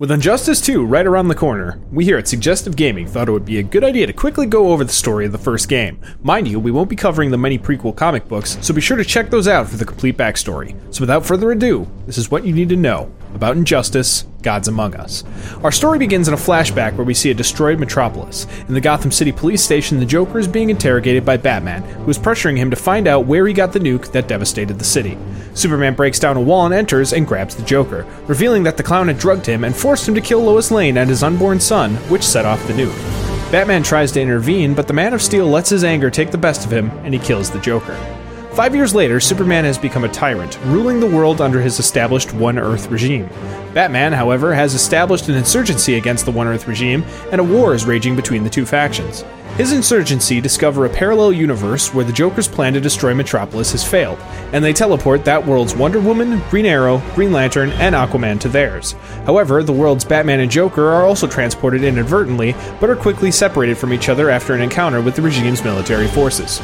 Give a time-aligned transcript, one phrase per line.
[0.00, 3.44] With Injustice 2 right around the corner, we here at Suggestive Gaming thought it would
[3.44, 6.00] be a good idea to quickly go over the story of the first game.
[6.22, 9.04] Mind you, we won't be covering the many prequel comic books, so be sure to
[9.04, 10.74] check those out for the complete backstory.
[10.90, 14.94] So without further ado, this is what you need to know about Injustice Gods Among
[14.94, 15.24] Us.
[15.62, 18.46] Our story begins in a flashback where we see a destroyed Metropolis.
[18.68, 22.18] In the Gotham City police station, the Joker is being interrogated by Batman, who is
[22.18, 25.16] pressuring him to find out where he got the nuke that devastated the city.
[25.54, 29.08] Superman breaks down a wall and enters and grabs the Joker, revealing that the clown
[29.08, 32.22] had drugged him and forced him to kill Lois Lane and his unborn son, which
[32.22, 33.52] set off the nuke.
[33.52, 36.64] Batman tries to intervene, but the Man of Steel lets his anger take the best
[36.64, 37.96] of him and he kills the Joker.
[38.60, 42.58] Five years later, Superman has become a tyrant, ruling the world under his established One
[42.58, 43.26] Earth regime.
[43.72, 47.02] Batman, however, has established an insurgency against the One Earth regime,
[47.32, 49.24] and a war is raging between the two factions.
[49.56, 54.18] His insurgency discover a parallel universe where the Joker's plan to destroy Metropolis has failed,
[54.52, 58.92] and they teleport that world's Wonder Woman, Green Arrow, Green Lantern, and Aquaman to theirs.
[59.24, 63.94] However, the world's Batman and Joker are also transported inadvertently, but are quickly separated from
[63.94, 66.60] each other after an encounter with the regime's military forces.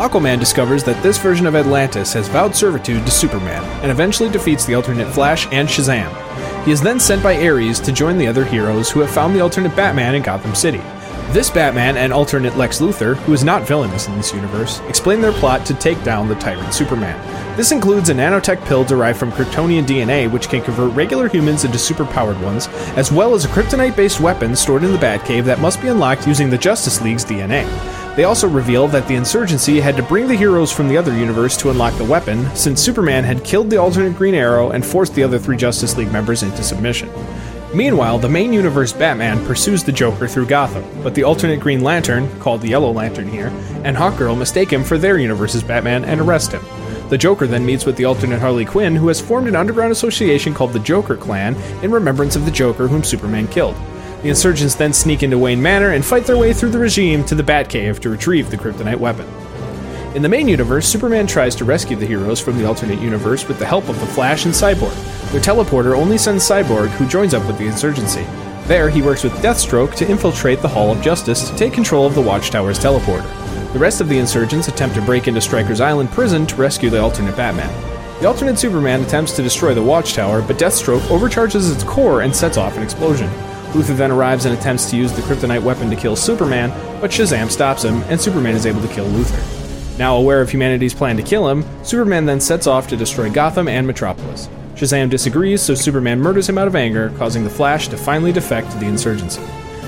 [0.00, 4.64] Aquaman discovers that this version of Atlantis has vowed servitude to Superman, and eventually defeats
[4.64, 6.64] the alternate Flash and Shazam.
[6.64, 9.40] He is then sent by Ares to join the other heroes who have found the
[9.40, 10.80] alternate Batman in Gotham City.
[11.32, 15.30] This Batman and alternate Lex Luthor, who is not villainous in this universe, explain their
[15.30, 17.16] plot to take down the tyrant Superman.
[17.56, 21.78] This includes a nanotech pill derived from Kryptonian DNA, which can convert regular humans into
[21.78, 25.80] superpowered ones, as well as a kryptonite based weapon stored in the Batcave that must
[25.80, 27.64] be unlocked using the Justice League's DNA.
[28.16, 31.56] They also reveal that the insurgency had to bring the heroes from the other universe
[31.58, 35.22] to unlock the weapon, since Superman had killed the alternate Green Arrow and forced the
[35.22, 37.08] other three Justice League members into submission.
[37.72, 42.28] Meanwhile, the main universe Batman pursues the Joker through Gotham, but the alternate Green Lantern,
[42.40, 43.46] called the Yellow Lantern here,
[43.84, 46.62] and Hawkgirl mistake him for their universe's Batman and arrest him.
[47.10, 50.52] The Joker then meets with the alternate Harley Quinn, who has formed an underground association
[50.52, 53.76] called the Joker Clan in remembrance of the Joker whom Superman killed.
[54.22, 57.36] The insurgents then sneak into Wayne Manor and fight their way through the regime to
[57.36, 59.26] the Batcave to retrieve the kryptonite weapon.
[60.12, 63.60] In the main universe, Superman tries to rescue the heroes from the alternate universe with
[63.60, 64.92] the help of the Flash and Cyborg.
[65.30, 68.24] Their teleporter only sends Cyborg, who joins up with the insurgency.
[68.64, 72.16] There, he works with Deathstroke to infiltrate the Hall of Justice to take control of
[72.16, 73.22] the Watchtower's teleporter.
[73.72, 77.00] The rest of the insurgents attempt to break into Stryker's Island prison to rescue the
[77.00, 77.72] alternate Batman.
[78.20, 82.56] The alternate Superman attempts to destroy the Watchtower, but Deathstroke overcharges its core and sets
[82.56, 83.30] off an explosion.
[83.70, 86.70] Luthor then arrives and attempts to use the kryptonite weapon to kill Superman,
[87.00, 89.69] but Shazam stops him, and Superman is able to kill Luthor.
[90.00, 93.68] Now aware of humanity's plan to kill him, Superman then sets off to destroy Gotham
[93.68, 94.48] and Metropolis.
[94.74, 98.70] Shazam disagrees, so Superman murders him out of anger, causing the Flash to finally defect
[98.70, 99.42] to the insurgency.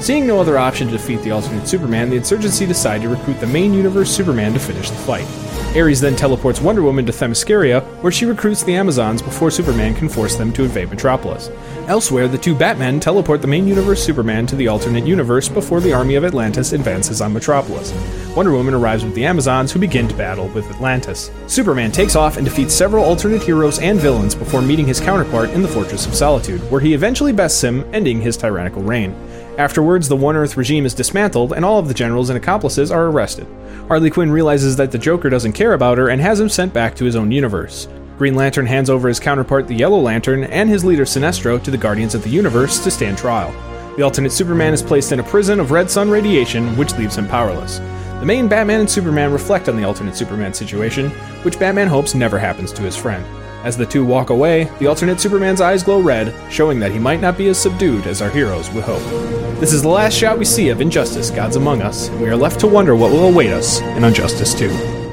[0.00, 3.46] Seeing no other option to defeat the alternate Superman, the insurgency decide to recruit the
[3.46, 5.26] main universe Superman to finish the fight.
[5.74, 10.10] Ares then teleports Wonder Woman to Themyscira, where she recruits the Amazons before Superman can
[10.10, 11.48] force them to invade Metropolis.
[11.88, 15.94] Elsewhere, the two Batmen teleport the main universe Superman to the alternate universe before the
[15.94, 17.94] army of Atlantis advances on Metropolis.
[18.36, 21.30] Wonder Woman arrives with the Amazons, who begin to battle with Atlantis.
[21.46, 25.62] Superman takes off and defeats several alternate heroes and villains before meeting his counterpart in
[25.62, 29.14] the Fortress of Solitude, where he eventually bests him, ending his tyrannical reign.
[29.56, 33.06] Afterwards, the One Earth regime is dismantled, and all of the generals and accomplices are
[33.06, 33.46] arrested.
[33.86, 36.96] Harley Quinn realizes that the Joker doesn't care about her and has him sent back
[36.96, 37.86] to his own universe.
[38.18, 41.78] Green Lantern hands over his counterpart, the Yellow Lantern, and his leader, Sinestro, to the
[41.78, 43.54] Guardians of the Universe to stand trial.
[43.96, 47.28] The alternate Superman is placed in a prison of red sun radiation, which leaves him
[47.28, 47.80] powerless.
[48.24, 51.10] The main Batman and Superman reflect on the alternate Superman situation,
[51.42, 53.22] which Batman hopes never happens to his friend.
[53.64, 57.20] As the two walk away, the alternate Superman's eyes glow red, showing that he might
[57.20, 59.02] not be as subdued as our heroes would hope.
[59.60, 62.34] This is the last shot we see of Injustice Gods Among Us, and we are
[62.34, 65.03] left to wonder what will await us in Injustice 2.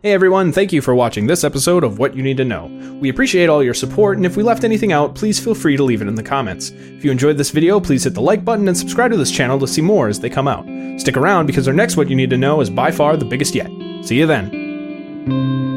[0.00, 2.66] Hey everyone, thank you for watching this episode of What You Need to Know.
[3.00, 5.82] We appreciate all your support, and if we left anything out, please feel free to
[5.82, 6.70] leave it in the comments.
[6.70, 9.58] If you enjoyed this video, please hit the like button and subscribe to this channel
[9.58, 10.64] to see more as they come out.
[11.00, 13.56] Stick around because our next What You Need to Know is by far the biggest
[13.56, 13.72] yet.
[14.04, 15.67] See you then.